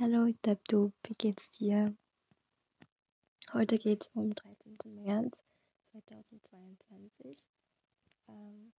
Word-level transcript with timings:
Hallo, 0.00 0.32
Dabdub, 0.42 0.92
wie 1.08 1.14
geht's 1.14 1.50
dir? 1.50 1.92
Heute 3.52 3.78
geht's 3.78 4.12
um 4.14 4.32
13. 4.32 4.78
März 4.94 5.44
2022. 5.90 7.44
Ähm, 8.28 8.72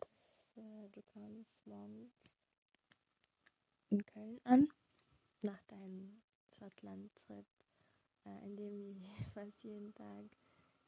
das, 0.00 0.56
äh, 0.56 0.88
du 0.92 1.02
kommst 1.12 1.66
morgens 1.66 2.14
in 3.90 4.06
Köln 4.06 4.40
an, 4.44 4.68
nach 5.42 5.62
deinem 5.64 6.22
Schottland-Trip, 6.58 7.44
äh, 8.24 8.46
in 8.46 8.56
dem 8.56 8.78
wir 8.80 9.10
fast 9.34 9.62
jeden 9.62 9.92
Tag 9.92 10.24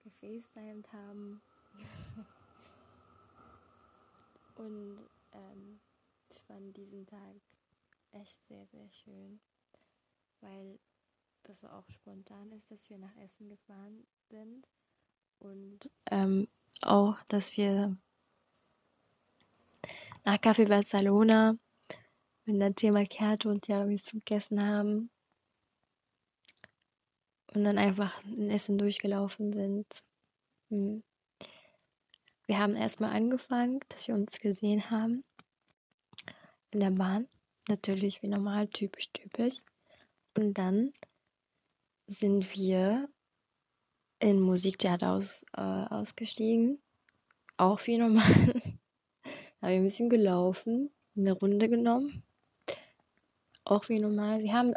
gefacetimed 0.03 0.91
haben. 0.95 1.43
Und 4.57 5.11
ähm, 5.35 5.79
ich 6.31 6.43
fand 6.45 6.75
diesen 6.75 7.05
Tag 7.07 7.37
echt 8.13 8.39
sehr, 8.47 8.67
sehr 8.67 8.91
schön, 8.91 9.41
weil 10.41 10.79
das 11.43 11.65
auch 11.65 11.89
spontan 11.91 12.53
ist, 12.53 12.71
dass 12.71 12.89
wir 12.89 12.99
nach 12.99 13.17
Essen 13.17 13.49
gefahren 13.49 14.07
sind 14.29 14.67
und 15.39 15.91
ähm, 16.11 16.49
auch, 16.83 17.21
dass 17.25 17.57
wir 17.57 17.97
nach 20.25 20.37
Café 20.37 20.69
Barcelona 20.69 21.57
mit 22.45 22.61
der 22.61 22.75
Thema 22.75 23.05
Kerte 23.07 23.49
und 23.49 23.63
Tiramisu 23.63 24.19
gegessen 24.19 24.65
haben 24.65 25.11
und 27.55 27.65
dann 27.65 27.79
einfach 27.79 28.23
in 28.25 28.51
Essen 28.51 28.79
durchgelaufen 28.79 29.53
sind. 29.53 29.87
Hm. 30.71 31.03
Wir 32.47 32.59
haben 32.59 32.77
erstmal 32.77 33.11
angefangen, 33.11 33.81
dass 33.89 34.09
wir 34.09 34.15
uns 34.15 34.39
gesehen 34.39 34.91
haben 34.91 35.25
in 36.71 36.81
der 36.81 36.91
Bahn 36.91 37.29
Natürlich 37.69 38.23
wie 38.23 38.29
normal, 38.29 38.69
typisch, 38.69 39.11
typisch. 39.13 39.59
Und 40.37 40.55
dann 40.55 40.93
sind 42.07 42.55
wir 42.57 43.09
in 44.19 44.41
Musiktheater 44.41 45.13
aus, 45.13 45.45
äh, 45.57 45.61
ausgestiegen. 45.61 46.81
Auch 47.57 47.87
wie 47.87 47.99
normal. 47.99 48.25
haben 49.63 49.71
wir 49.71 49.77
ein 49.77 49.85
bisschen 49.85 50.11
gelaufen, 50.11 50.91
eine 51.17 51.33
Runde 51.33 51.69
genommen. 51.69 52.25
Auch 53.65 53.89
wie 53.89 54.01
normal. 54.01 54.43
Wir 54.43 54.53
haben, 54.53 54.75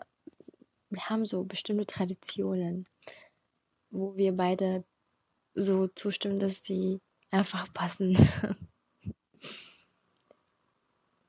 wir 0.90 1.10
haben 1.10 1.26
so 1.26 1.44
bestimmte 1.44 1.88
Traditionen, 1.88 2.88
wo 3.90 4.16
wir 4.16 4.32
beide 4.32 4.84
so 5.54 5.88
zustimmen, 5.88 6.40
dass 6.40 6.64
sie 6.64 7.02
einfach 7.32 7.74
passen. 7.74 8.16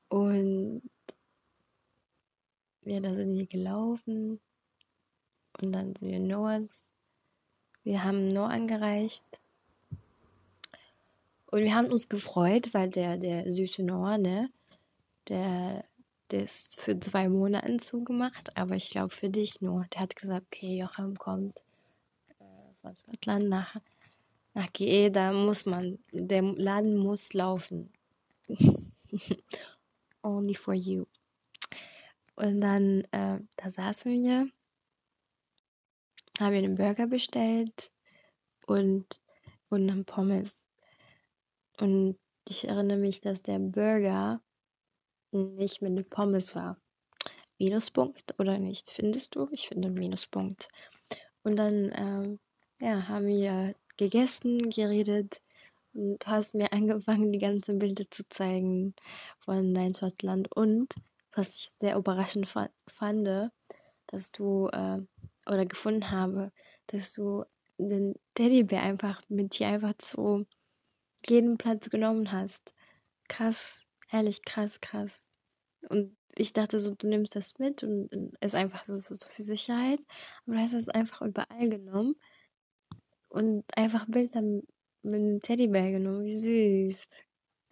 Und 0.09 0.83
ja, 2.87 2.99
da 2.99 3.13
sind 3.13 3.35
wir 3.35 3.45
gelaufen 3.45 4.39
und 5.61 5.71
dann 5.71 5.95
sind 5.95 6.09
wir 6.09 6.19
Noahs. 6.19 6.91
Wir 7.83 8.03
haben 8.03 8.29
Noah 8.29 8.49
angereicht. 8.49 9.23
Und 11.49 11.61
wir 11.61 11.73
haben 11.73 11.91
uns 11.91 12.09
gefreut, 12.09 12.73
weil 12.73 12.89
der, 12.89 13.17
der 13.17 13.51
süße 13.51 13.83
Noah, 13.83 14.17
ne, 14.17 14.49
der, 15.29 15.85
der 16.31 16.43
ist 16.43 16.79
für 16.79 16.99
zwei 16.99 17.29
Monate 17.29 17.77
zugemacht, 17.77 18.55
aber 18.57 18.75
ich 18.75 18.89
glaube 18.89 19.13
für 19.13 19.29
dich 19.29 19.61
nur. 19.61 19.85
Der 19.93 20.01
hat 20.01 20.15
gesagt, 20.15 20.47
okay, 20.47 20.79
Joachim 20.79 21.15
kommt 21.15 21.57
äh, 22.39 22.73
von 22.81 22.95
Schottland 22.97 23.47
nach, 23.47 23.75
nach 24.53 24.71
GE, 24.73 25.09
da 25.09 25.31
muss 25.31 25.65
man, 25.65 25.99
der 26.11 26.41
Laden 26.41 26.97
muss 26.97 27.33
laufen. 27.33 27.91
Only 30.21 30.55
for 30.55 30.73
you. 30.73 31.05
Und 32.37 32.61
dann, 32.61 33.01
äh, 33.11 33.39
da 33.55 33.69
saßen 33.69 34.11
wir, 34.11 34.47
haben 36.39 36.51
wir 36.51 36.59
einen 36.59 36.75
Burger 36.75 37.07
bestellt 37.07 37.91
und, 38.67 39.19
und 39.69 39.89
einen 39.89 40.05
Pommes. 40.05 40.55
Und 41.79 42.15
ich 42.47 42.67
erinnere 42.67 42.99
mich, 42.99 43.21
dass 43.21 43.41
der 43.41 43.57
Burger 43.57 44.39
nicht 45.31 45.81
mit 45.81 45.91
einem 45.91 46.05
Pommes 46.05 46.53
war. 46.53 46.79
Minuspunkt 47.57 48.39
oder 48.39 48.59
nicht? 48.59 48.91
Findest 48.91 49.35
du? 49.35 49.49
Ich 49.51 49.67
finde 49.67 49.87
einen 49.87 49.97
Minuspunkt. 49.97 50.67
Und 51.41 51.55
dann, 51.55 51.91
ähm, 51.95 52.39
ja, 52.79 53.07
haben 53.07 53.25
wir 53.25 53.73
gegessen, 53.97 54.69
geredet 54.69 55.41
und 55.95 56.27
hast 56.27 56.53
mir 56.53 56.71
angefangen, 56.71 57.33
die 57.33 57.39
ganzen 57.39 57.79
Bilder 57.79 58.05
zu 58.11 58.29
zeigen 58.29 58.93
von 59.39 59.71
Nein 59.71 59.95
Schottland 59.95 60.51
und 60.55 60.93
was 61.37 61.55
ich 61.57 61.69
sehr 61.79 61.95
überraschend 61.95 62.47
fand, 62.47 63.51
dass 64.07 64.31
du 64.31 64.67
äh, 64.69 64.99
oder 65.47 65.65
gefunden 65.65 66.11
habe, 66.11 66.51
dass 66.87 67.13
du 67.13 67.45
den 67.77 68.15
Teddybär 68.35 68.81
einfach 68.81 69.21
mit 69.29 69.57
dir 69.57 69.67
einfach 69.67 69.93
zu 69.97 70.45
jedem 71.27 71.57
Platz 71.57 71.89
genommen 71.89 72.31
hast. 72.31 72.73
Krass, 73.27 73.81
ehrlich 74.11 74.43
krass, 74.43 74.79
krass. 74.81 75.21
Und 75.89 76.17
ich 76.35 76.53
dachte 76.53 76.79
so, 76.79 76.93
du 76.95 77.07
nimmst 77.07 77.35
das 77.35 77.57
mit 77.59 77.83
und 77.83 78.09
ist 78.41 78.55
einfach 78.55 78.83
so, 78.83 78.97
so, 78.97 79.15
so 79.15 79.27
für 79.27 79.43
Sicherheit. 79.43 79.99
Aber 80.45 80.55
du 80.55 80.61
hast 80.61 80.73
es 80.73 80.89
einfach 80.89 81.21
überall 81.21 81.69
genommen 81.69 82.15
und 83.29 83.65
einfach 83.75 84.05
Bilder 84.07 84.41
mit 84.41 84.65
dem 85.03 85.39
Teddybär 85.41 85.91
genommen. 85.91 86.25
Wie 86.25 86.35
süß. 86.35 87.03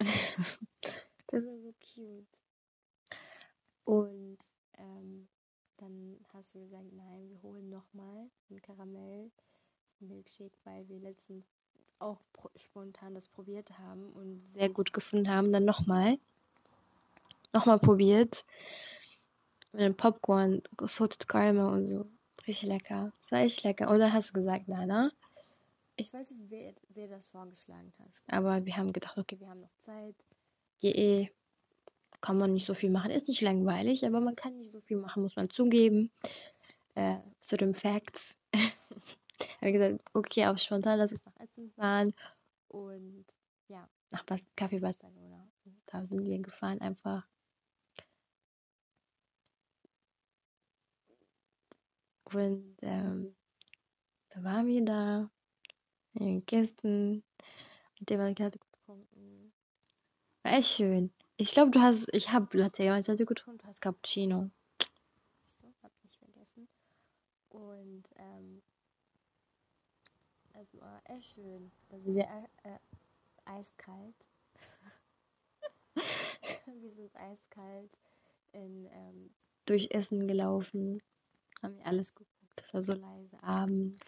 das 0.00 1.42
ist 1.42 1.62
so 1.62 1.74
cute. 1.94 2.35
Und 3.86 4.38
ähm, 4.78 5.28
dann 5.76 6.18
hast 6.32 6.54
du 6.54 6.58
gesagt, 6.58 6.92
nein, 6.92 7.30
wir 7.30 7.40
holen 7.42 7.70
nochmal 7.70 8.28
einen 8.50 8.60
Karamell 8.60 9.30
Milkshake, 10.00 10.58
weil 10.64 10.86
wir 10.88 10.98
letztens 10.98 11.46
auch 12.00 12.20
spontan 12.56 13.14
das 13.14 13.28
probiert 13.28 13.78
haben 13.78 14.12
und 14.12 14.44
sehr 14.50 14.68
gut 14.68 14.92
gefunden 14.92 15.30
haben. 15.30 15.52
Dann 15.52 15.64
nochmal. 15.64 16.18
Nochmal 17.52 17.78
probiert. 17.78 18.44
Mit 19.72 19.82
dem 19.82 19.96
Popcorn, 19.96 20.62
Salted 20.80 21.28
Caramel 21.28 21.66
und 21.66 21.86
so. 21.86 22.06
Richtig 22.46 22.68
lecker. 22.68 23.12
Das 23.20 23.32
war 23.32 23.38
echt 23.38 23.62
lecker. 23.62 23.88
Und 23.88 24.00
dann 24.00 24.12
hast 24.12 24.30
du 24.30 24.32
gesagt, 24.34 24.68
Nana, 24.68 25.12
ich 25.94 26.12
weiß 26.12 26.32
nicht, 26.32 26.50
wer, 26.50 26.74
wer 26.88 27.08
das 27.08 27.28
vorgeschlagen 27.28 27.92
hat. 28.00 28.10
Aber 28.26 28.66
wir 28.66 28.76
haben 28.76 28.92
gedacht, 28.92 29.16
okay, 29.16 29.38
wir 29.38 29.48
haben 29.48 29.60
noch 29.60 29.74
Zeit. 29.78 30.16
Geh 30.80 30.90
eh 30.90 31.30
kann 32.26 32.38
man 32.38 32.52
nicht 32.52 32.66
so 32.66 32.74
viel 32.74 32.90
machen. 32.90 33.12
Ist 33.12 33.28
nicht 33.28 33.40
langweilig, 33.40 34.04
aber 34.04 34.20
man 34.20 34.34
kann 34.34 34.56
nicht 34.56 34.72
so 34.72 34.80
viel 34.80 34.96
machen, 34.96 35.22
muss 35.22 35.36
man 35.36 35.48
zugeben. 35.48 36.10
Äh, 36.96 37.18
zu 37.40 37.56
den 37.56 37.72
Facts. 37.72 38.36
habe 39.60 39.72
gesagt, 39.72 40.00
okay, 40.12 40.46
auf 40.46 40.58
spontan, 40.58 40.98
lass 40.98 41.12
uns 41.12 41.24
nach 41.24 41.36
Essen 41.36 41.70
fahren. 41.70 42.14
Und 42.66 43.26
ja, 43.68 43.88
nach 44.10 44.24
Café 44.58 44.80
Barcelona. 44.80 45.48
Da 45.86 46.04
sind 46.04 46.24
wir 46.24 46.38
gefahren 46.40 46.80
einfach. 46.80 47.28
Und 52.24 52.76
ähm, 52.82 53.36
da 54.30 54.42
waren 54.42 54.66
wir 54.66 54.84
da, 54.84 55.30
in 56.14 56.26
den 56.26 56.46
Gästen, 56.46 57.22
mit 58.00 58.10
dem 58.10 58.18
man 58.18 58.34
gerade 58.34 58.58
getrunken. 58.58 59.52
War 60.42 60.54
echt 60.54 60.70
schön. 60.70 61.12
Ich 61.38 61.50
glaube, 61.52 61.70
du 61.70 61.80
hast, 61.80 62.08
ich 62.12 62.32
habe 62.32 62.56
Latte 62.56 62.88
Macchiato 62.88 63.26
getrunken, 63.26 63.58
du 63.58 63.66
hast 63.66 63.82
Cappuccino. 63.82 64.50
Weißt 65.42 65.58
du, 65.60 65.66
hab 65.82 65.92
nicht 66.02 66.16
vergessen. 66.16 66.68
Und, 67.50 68.04
ähm, 68.16 68.62
es 70.54 70.80
war 70.80 71.02
echt 71.04 71.34
schön. 71.34 71.70
Also 71.90 72.14
wir, 72.14 72.24
äh, 72.24 72.68
äh 72.70 72.78
eiskalt. 73.44 74.14
wir 76.64 76.92
sind 76.92 77.14
eiskalt 77.14 77.90
in, 78.52 78.86
ähm, 78.90 79.30
durch 79.66 79.90
Essen 79.90 80.26
gelaufen. 80.26 81.02
Haben 81.62 81.76
wir 81.76 81.86
alles 81.86 82.14
geguckt. 82.14 82.32
Das 82.56 82.72
war 82.72 82.80
so 82.80 82.92
leise 82.94 83.42
abends. 83.42 84.00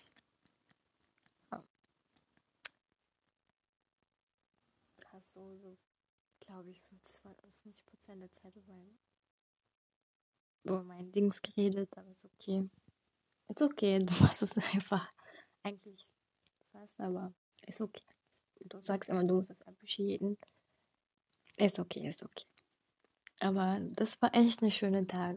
Hast 5.12 5.35
du 5.35 5.56
so 5.58 5.76
glaube 6.49 6.71
ich, 6.71 6.81
50 7.62 7.85
Prozent 7.85 8.23
der 8.23 8.33
Zeit 8.33 8.56
über, 8.56 8.75
über 10.65 10.83
mein 10.83 11.12
Dings 11.12 11.43
geredet, 11.43 11.91
aber 11.97 12.11
ist 12.11 12.25
okay. 12.25 12.69
Ist 13.49 13.62
okay, 13.62 13.99
du 13.99 14.15
machst 14.23 14.43
es 14.43 14.56
einfach 14.56 15.12
eigentlich 15.62 16.09
fast, 16.73 16.99
aber 17.00 17.35
ist 17.67 17.81
okay. 17.81 18.03
Du 18.61 18.81
sagst 18.81 19.11
immer, 19.11 19.25
du 19.25 19.35
musst 19.35 19.50
es 19.50 19.62
appreciaten. 19.62 20.39
Ist 21.56 21.79
okay, 21.79 22.09
ist 22.09 22.23
okay. 22.23 22.47
Aber 23.41 23.79
das 23.81 24.21
war 24.21 24.35
echt 24.35 24.62
ein 24.62 24.71
schöner 24.71 25.06
Tag. 25.06 25.37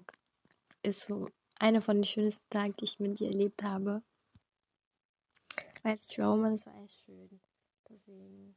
Ist 0.82 1.02
so 1.02 1.30
einer 1.56 1.82
von 1.82 1.98
den 1.98 2.04
schönsten 2.06 2.50
Tagen, 2.50 2.76
die 2.78 2.86
ich 2.86 3.00
mit 3.00 3.20
dir 3.20 3.28
erlebt 3.28 3.62
habe. 3.64 4.02
Weiß 5.84 6.08
ich 6.10 6.18
warum, 6.18 6.44
aber 6.46 6.54
es 6.54 6.66
war 6.66 6.76
echt 6.84 7.04
schön. 7.06 7.42
Deswegen, 7.90 8.56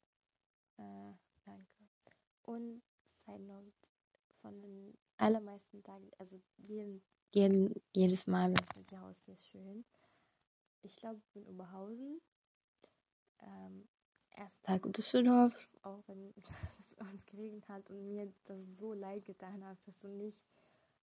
äh, 0.79 1.13
danke. 1.45 1.74
Und 2.45 2.83
Side 3.25 3.43
Note, 3.43 3.73
von 4.41 4.61
den 4.61 4.97
allermeisten 5.17 5.83
Tagen, 5.83 6.11
also 6.19 6.41
jeden, 6.59 7.03
jeden, 7.33 7.75
jedes 7.95 8.27
Mal, 8.27 8.49
wenn 8.49 8.63
ich 8.63 8.77
mit 8.77 8.91
dir 8.91 8.99
rausgehe, 8.99 9.35
ist 9.35 9.47
schön. 9.47 9.85
Ich 10.83 10.97
glaube, 10.97 11.19
ich 11.19 11.29
bin 11.31 11.47
Oberhausen. 11.47 12.21
Ähm, 13.41 13.89
erster 14.31 14.63
Tag 14.63 14.87
in 14.87 14.93
Düsseldorf, 14.93 15.73
auch 15.83 16.03
wenn 16.07 16.35
es 16.91 17.13
uns 17.13 17.27
geregnet 17.27 17.69
hat 17.69 17.91
und 17.91 18.09
mir 18.09 18.33
das 18.45 18.59
so 18.79 18.93
leid 18.93 19.25
getan 19.25 19.65
hat, 19.65 19.79
dass 19.87 19.99
du 19.99 20.09
nicht 20.09 20.39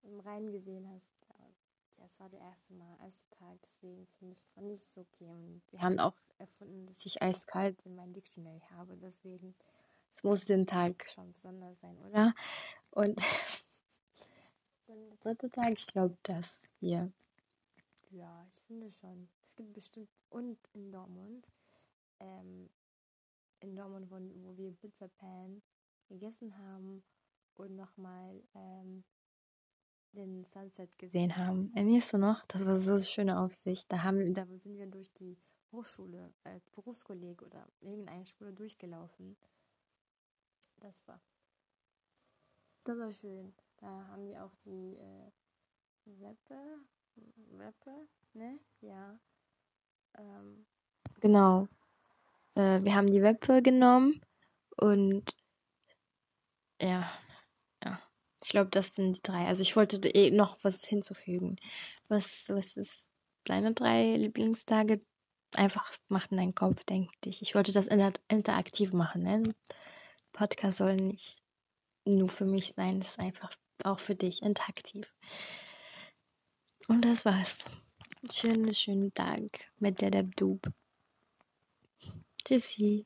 im 0.03 0.21
Rhein 0.21 0.51
gesehen 0.51 0.89
hast. 0.89 1.19
Ja, 1.99 2.05
es 2.05 2.21
war 2.21 2.29
der 2.29 2.41
erste 2.41 2.73
Mal, 2.75 2.97
erste 3.01 3.29
Tag, 3.31 3.59
deswegen 3.63 4.07
finde 4.19 4.35
ich, 4.35 4.43
fand 4.55 4.71
ich 4.71 4.83
es 4.83 4.97
okay. 4.97 5.29
Und 5.29 5.63
wir 5.71 5.81
haben 5.81 5.99
auch 5.99 6.15
erfunden, 6.39 6.87
dass 6.87 7.05
ich 7.05 7.21
eiskalt 7.21 7.81
in 7.85 7.97
mein 7.97 8.13
Dictionary 8.13 8.61
habe, 8.71 8.97
deswegen, 8.97 9.55
es 10.19 10.25
muss 10.25 10.45
den 10.47 10.67
Tag 10.67 11.09
schon 11.15 11.33
besonders 11.33 11.79
sein, 11.79 11.97
oder? 12.05 12.35
Und, 12.91 13.17
und 14.89 15.11
der 15.11 15.17
dritte 15.21 15.49
Tag, 15.49 15.73
ich 15.77 15.87
glaube, 15.87 16.19
das 16.25 16.61
hier. 16.81 17.13
Ja, 18.11 18.45
ich 18.57 18.63
finde 18.65 18.91
schon. 18.91 19.29
Es 19.45 19.55
gibt 19.55 19.73
bestimmt, 19.75 20.09
und 20.31 20.59
in 20.73 20.91
Dortmund, 20.91 21.49
ähm, 22.19 22.69
in 23.61 23.77
Dortmund, 23.77 24.11
wo, 24.11 24.17
wo 24.17 24.59
wir 24.59 24.73
Pizza 24.73 25.07
Pan 25.07 25.63
gegessen 26.09 26.59
haben 26.59 27.05
und 27.55 27.77
nochmal 27.77 28.43
ähm, 28.57 29.05
den 30.15 30.45
Sunset 30.47 30.99
gesehen 30.99 31.37
haben. 31.37 31.71
Erinnerst 31.77 32.15
du 32.15 32.19
noch? 32.19 32.45
Das 32.47 32.67
war 32.67 32.75
so 32.75 32.93
eine 32.93 33.03
schöne 33.03 33.39
Aufsicht. 33.39 33.93
Da, 33.93 34.03
haben, 34.03 34.35
da 34.35 34.47
sind 34.47 34.79
wir 34.79 34.87
durch 34.89 35.13
die 35.13 35.39
Hochschule, 35.71 36.35
äh, 36.43 36.59
Berufskolleg 36.73 37.41
oder 37.43 37.69
irgendeine 37.79 38.27
Schule 38.27 38.53
durchgelaufen. 38.53 39.37
Das 40.81 41.07
war. 41.07 41.21
Das 42.85 42.99
war 42.99 43.13
schön. 43.13 43.55
Da 43.79 43.87
haben 44.09 44.27
wir 44.27 44.45
auch 44.45 44.55
die 44.65 44.97
äh, 44.97 45.31
Weppe, 46.05 46.81
Weppe, 47.51 48.09
ne? 48.33 48.59
Ja. 48.81 49.19
Ähm, 50.17 50.67
genau. 51.21 51.69
Äh, 52.55 52.83
wir 52.83 52.95
haben 52.95 53.11
die 53.11 53.23
Weppe 53.23 53.63
genommen 53.63 54.21
und 54.77 55.35
ja, 56.81 57.11
ja. 57.83 58.01
Ich 58.43 58.51
glaube, 58.51 58.71
das 58.71 58.95
sind 58.95 59.17
die 59.17 59.23
drei. 59.23 59.47
Also 59.47 59.63
ich 59.63 59.77
wollte 59.77 59.97
eh 60.09 60.31
noch 60.31 60.57
was 60.63 60.85
hinzufügen. 60.85 61.57
Was, 62.09 62.45
was 62.49 62.77
ist 62.77 63.09
deine 63.45 63.75
drei 63.75 64.17
Lieblingstage? 64.17 65.01
Einfach 65.55 65.93
macht 66.09 66.31
in 66.31 66.37
deinen 66.39 66.55
Kopf, 66.55 66.85
denk 66.85 67.11
dich. 67.23 67.43
Ich 67.43 67.55
wollte 67.55 67.73
das 67.73 67.87
inter 67.87 68.13
interaktiv 68.29 68.93
machen. 68.93 69.23
Ne? 69.23 69.43
Podcast 70.39 70.79
soll 70.79 70.95
nicht 70.95 71.37
nur 72.05 72.29
für 72.29 72.45
mich 72.45 72.73
sein, 72.73 73.01
es 73.01 73.09
ist 73.09 73.19
einfach 73.19 73.51
auch 73.83 73.99
für 73.99 74.15
dich 74.15 74.41
interaktiv. 74.41 75.13
Und 76.87 77.05
das 77.05 77.25
war's. 77.25 77.65
Schönen, 78.31 78.73
schönen 78.73 79.13
Tag 79.13 79.41
mit 79.81 80.01
der 80.01 80.23
Dub. 80.23 80.63
Tschüssi. 82.45 83.05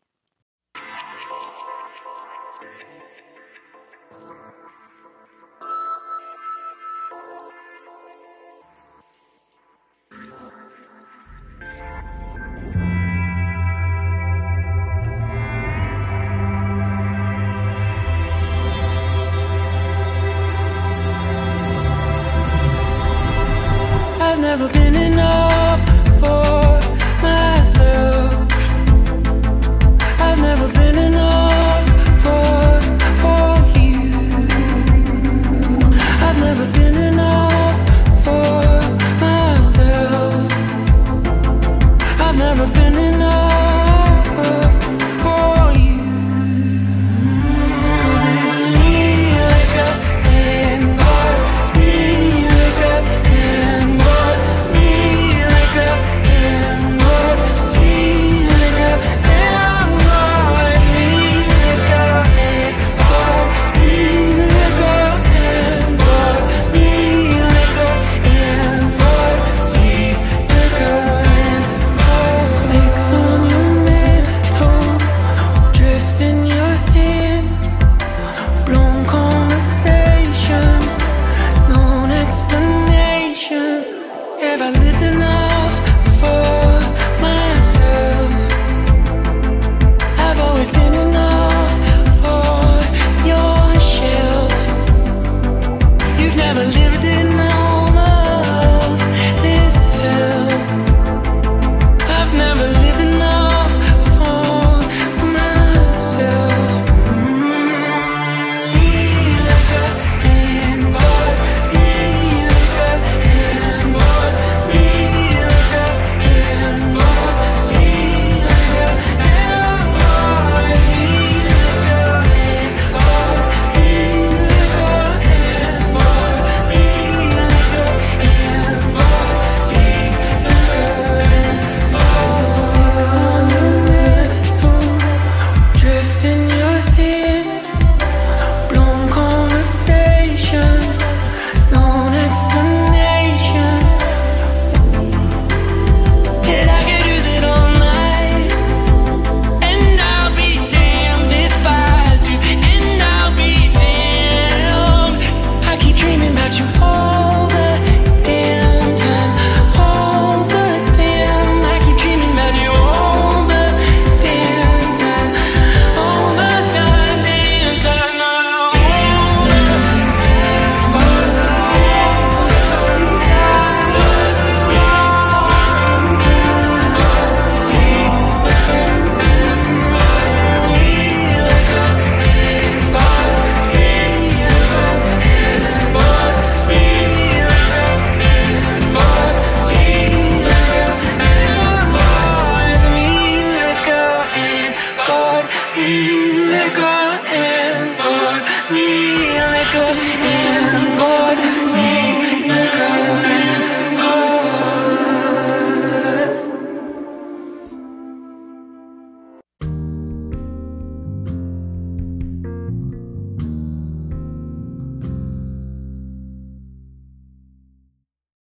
good. 199.73 200.42